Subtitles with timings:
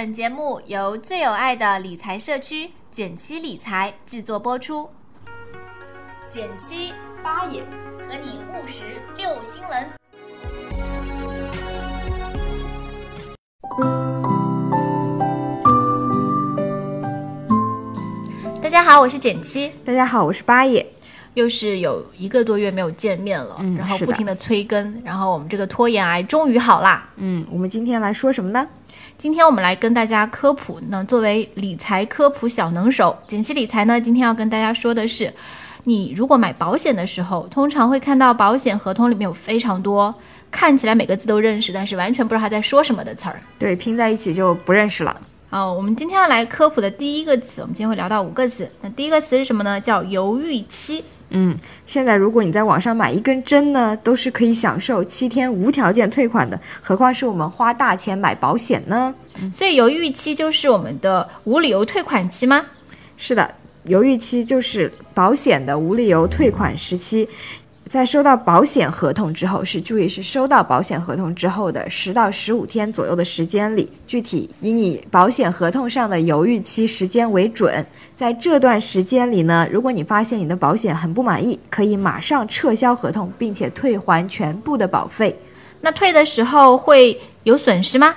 [0.00, 4.88] 本节目由最有爱的理财社区简七理财制作播出。
[6.28, 7.62] 简七八也
[8.06, 8.84] 和你务实
[9.16, 9.88] 六新闻。
[18.62, 20.86] 大家好，我是简七，大家好，我是八也。
[21.34, 27.08] 又是有一个多月没有见面了，嗯然后不停的催更，然后我们这个拖延癌终于好啦。
[27.16, 28.64] 嗯，我们今天来说什么呢？
[29.16, 35.32] 今天我们来跟大家科普，那作为理财科普小能手，简析理财呢，今天要跟大家说的是，
[35.84, 40.14] 你如果买保险的时候，通常会看到保险合同里面有非常多
[40.50, 43.40] 看起来每个字都认识，但是完全不知道他在说什么的词儿。
[43.58, 45.20] 对，拼在一起就不认识了。
[45.50, 48.70] 哦，我们今天要来科普的第一个词，我们今天会聊到五个词。
[48.82, 49.80] 那第一个词是什么呢？
[49.80, 51.02] 叫犹豫期。
[51.30, 59.14] 嗯，现在如果你在网上买一根针呢，都是可以享受七天无条件退款的，何况是我们花大钱买保险呢？
[59.52, 62.64] 所以犹豫期就是我们的无理由退款期吗？
[63.16, 63.54] 是的，
[63.84, 67.28] 犹豫期就是保险的无理由退款时期。
[67.88, 77.84] 在收到保险合同之后，是注意是收到保险合同之后的十到十五天左右的时间里，具体以你保险合同上的犹豫期时间为准。
[78.14, 85.38] 在这段时间里呢，如果你发现你的保险很不满意，可以马上撤销合同，并且退还全部的保费。
[85.80, 88.12] 那退的时候会有损失吗？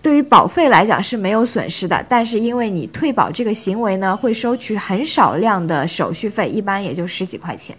[0.00, 7.76] 对于保费来讲是没有损失的，但是因为你退保这个行为呢，会收取很少量的手续费，一般也就十几块钱。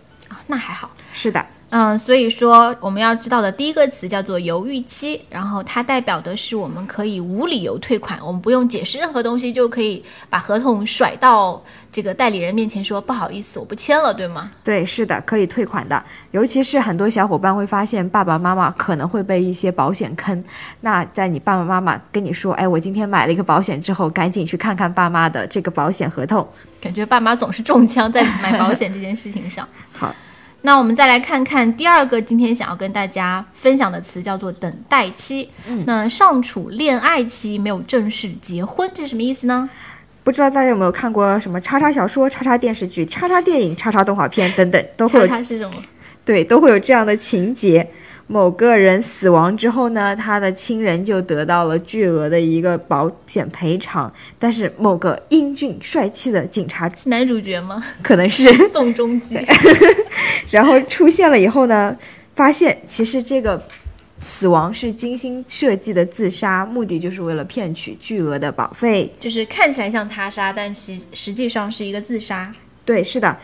[0.50, 0.90] 啊，那还好。
[1.14, 14.52] 是的，嗯，所以说我们要知道的第一个词叫做犹豫期，然后它代表的是我们可以无理由退款，我们不用解释任何东西就可以把合同甩到这个代理人面前说不好意思，我不签了，对吗？
[14.64, 16.04] 对，是的，可以退款的。
[16.32, 20.44] 尤其是很多小伙伴会发现爸爸妈妈可能会被一些保险坑，
[20.82, 26.48] 那在你爸爸妈妈跟你说，哎，我今天买了一个保险之后，赶紧去看看爸妈的这个保险合同。
[26.82, 29.68] 感觉爸妈总是中枪在买保险这件事情上。
[29.92, 30.16] 好，
[30.62, 35.50] 那我们再来看看第二个今天想要跟大家分享的词，叫做等待期。
[35.68, 39.70] 嗯那尚处恋爱期，没有正式结婚，这是什么意思呢？
[40.24, 45.82] 不知道大家有没有看过什么叉叉小说、叉叉电视剧、叉叉电影、叉叉动画片等等，都会有叉叉是什么？
[46.26, 47.90] 对，都会有这样的情节。
[48.32, 57.84] 某个人死亡之后呢，他的亲人就得到了巨额的一个保险赔偿，但是某个英俊帅气的警察是男主角吗？
[58.04, 59.36] 可能是，宋仲基。
[60.52, 61.98] 然后出现了以后呢，
[62.36, 63.60] 发现其实这个
[64.20, 69.12] 死亡是精心设计的自杀，目的就是为了骗取巨额的保费。
[69.20, 72.54] 就是看起来像他杀，但其实际上是一个自杀。
[72.86, 73.36] 对，是的。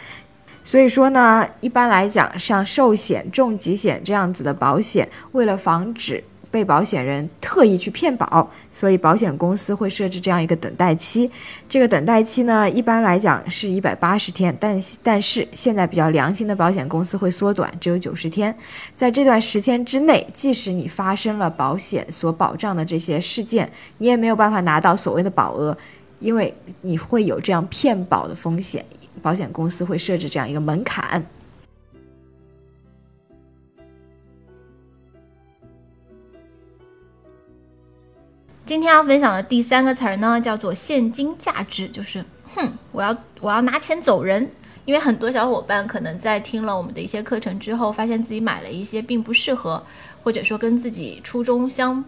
[0.66, 11.30] 所以说呢，一般来讲，像寿险、重疾险这样子的保险，为了防止被保险人特意去骗保，所以保险公司会设置这样一个等待期。
[11.70, 18.56] 这个等待期呢，一般来讲是一百八十天，但但是现在比较良心的保险公司会缩短，只有九十天。
[18.96, 25.78] 在这段时间之内，即使你发生了保险所保障的这些事件，你也没有办法拿到所谓的保额，
[26.20, 28.86] 因为你会有这样骗保的风险。
[29.22, 31.26] 保险公司会设置这样一个门槛。
[38.66, 42.24] 今天要分享的第三个词儿呢，叫做现金价值，就是
[42.56, 44.50] 哼，我要我要拿钱走人。
[44.86, 49.84] 因为很多小伙伴可能在听了我们的一些课程之后，发现自己买了一些并不适合，
[50.22, 52.04] 或者说跟自己初衷相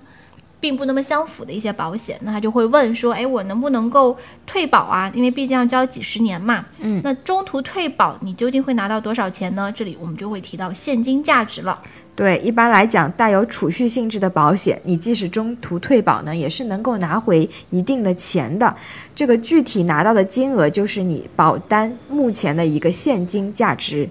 [0.59, 5.12] 并不那么相符的一些保险，那他就会问说，哎，我能不能够退保啊？
[5.13, 6.66] 因为毕竟要交几十年嘛。
[6.79, 9.72] 嗯，那中途退保，你究竟会拿到多少钱呢？
[9.72, 11.79] 这里我们就会提到现金价值了。
[12.16, 18.75] 对，一般来讲，带有储蓄性质的保险，你即使中途退保呢，也是能够拿回一定的钱的。
[19.13, 24.09] 这个具体拿到的金额，就是你保单目前的一个现金价值。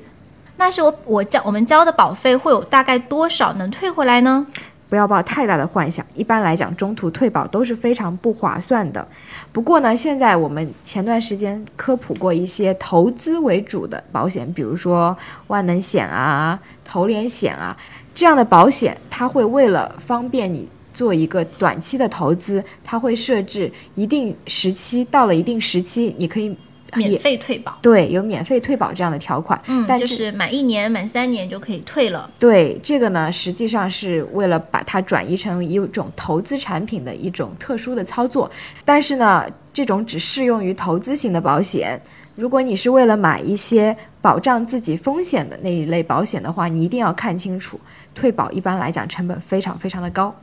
[0.59, 4.47] 那是我我交我们交的保费会有大概多少能退回来呢？
[4.89, 6.05] 不要抱太大的幻想。
[6.15, 9.07] 一般来讲，中途退保都是非常不划算的。
[9.53, 15.17] 不过呢，现在我们前段时间科普过一些投资为主的保险，比如说
[15.49, 17.77] 万能险啊、投连险啊
[18.15, 20.69] 这样的保险，它会为了方便你。
[20.95, 26.57] 做一个短期的投资，它会设置一定时期，到了一定时期，你可以
[26.95, 27.77] 免费退保。
[27.83, 29.61] 对，有免费退保这样的条款。
[29.67, 32.31] 嗯，但就是满一年、满三年就可以退了。
[32.39, 38.51] 对，这个呢，实际上是为了把它转移成一种投资产品的一种特殊的操作，
[38.85, 42.01] 但是呢，这种只适用于投资型的保险。
[42.35, 47.81] 如果你是为了买一些保障自己风险的那一类保险的话，你一定要看清楚，
[48.15, 50.35] 退保一般来讲成本非常非常的高。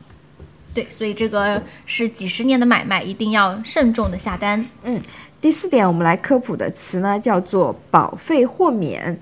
[0.74, 4.66] 对，所以这个是几十年的买卖，一定要慎重的下单。
[4.84, 5.00] 嗯
[5.40, 9.20] 第四点，我们来科普的词呢叫做保费豁免，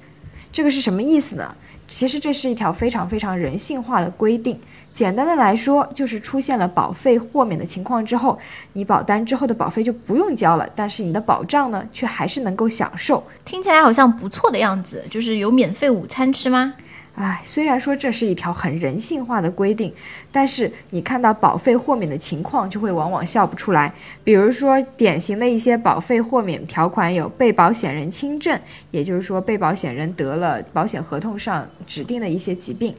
[0.51, 1.55] 这个是什么意思呢？
[1.87, 4.57] 其实这是一条非常非常人性化的规定。
[4.93, 8.39] 简单的来说，就是出现了保费豁免的情况之后，
[8.73, 13.21] 你保单之后的保费就不用交了，但是你的保障呢，却还是能够享受。
[13.43, 16.73] 听起来好像不错的样子，就是有免费午餐吃吗？
[17.21, 19.93] 唉，虽然说这是一条很人性化的规定，
[20.31, 23.93] 但是你看到保费豁免的情况，就会往往笑不出来。
[24.23, 28.59] 比如说，典型的一些保费豁免条款有被保险人轻症，
[28.89, 32.95] 也就是说被保险人得了保险合同上指定的一些疾病，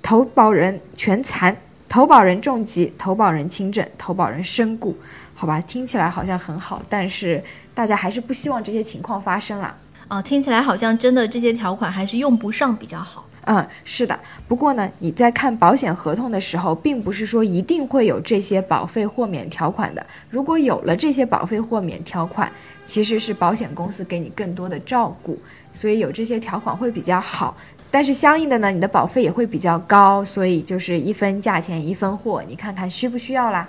[0.00, 1.56] 投保人全残，
[1.88, 4.96] 投保人重疾，投保人轻症，投保人身故。
[5.34, 7.42] 好吧，听起来好像很好，但是
[7.74, 9.76] 大家还是不希望这些情况发生啦。
[10.08, 13.24] 哦，听起来好像真的这些条款还是用不上比较好。
[13.50, 14.20] 嗯，是的。
[14.46, 20.06] 不过呢，你在看保险合同的时候，并不是说一定会有这些保费豁免条款的。
[20.28, 22.52] 如果有了这些保费豁免条款，
[22.84, 25.38] 其实是保险公司给你更多的照顾，
[25.72, 27.56] 所以有这些条款会比较好。
[27.90, 33.66] 但是相应的呢，你的保费也会比较高，所以就是一分价钱一分货，你看看需不需要啦？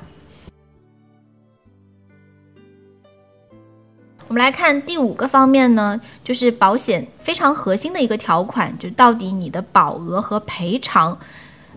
[4.30, 11.18] 我们来看第五个方面呢，就是保险非常核心的一个条款，就到底你的保额和赔偿。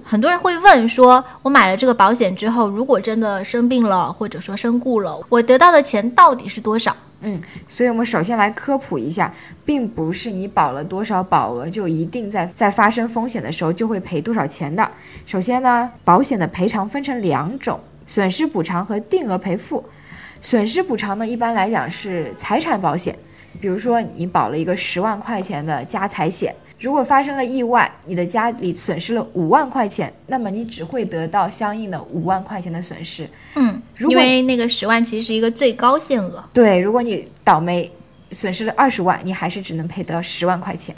[0.04, 6.94] 很多人会问说，我买了这个保险之后，如果真的生病了，或者说身故了，我得到的钱到底是多少？
[7.22, 9.32] 嗯，所以我们首先来科普一下，
[9.64, 14.86] 并不是你保了多少保额就一定在在发生风险的时候就会赔多少钱的。
[15.24, 19.82] 首先呢，保险的赔偿分成两种：损失补偿和定额赔付。
[20.42, 23.16] 损失补偿呢，一般来讲是财产保险，
[23.60, 33.30] 比如说你保了一个十万块钱的家财险，如果发生了意外，你的家里损失了五万块钱，那么你只会得到相应的五万块钱的损失。
[33.54, 36.44] 嗯，因为那个十万其实是一个最高限额。
[36.52, 37.88] 对，如果你倒霉
[38.32, 40.92] 损失了二十万，你还是只能赔得十万块钱。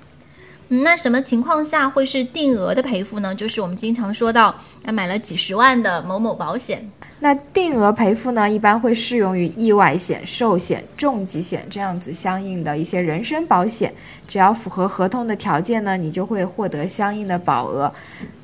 [0.69, 3.35] 嗯，那什么情况下会是定额的赔付呢？
[3.35, 6.91] 就是我们经常说到，哎，买了几十万的某某保险，
[7.21, 13.93] 那定额赔付呢，一般会适用于意外险、寿险、重疾险这样子相应的一些人身保险。
[14.27, 17.93] 只要符合合同的条件呢，你就会获得相应的保额。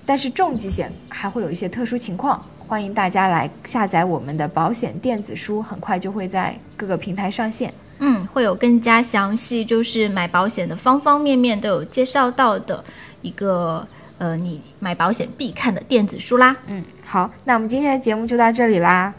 [0.05, 7.73] 但是重疾险还会有一些特殊情况，欢迎大家来下载我们的保险电子书，很快就会在各个平台上线。
[8.00, 12.82] 嗯，会有更加详细，就是买保险的方方面面都有介绍到的
[13.23, 13.87] 一个
[14.19, 16.56] 呃，你买保险必看的电子书啦。
[16.67, 19.14] 嗯，好，那我们今天的节目就到这里啦，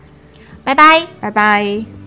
[0.63, 1.07] 拜拜。
[1.19, 2.00] 拜拜。